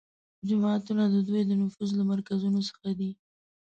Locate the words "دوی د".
1.27-1.51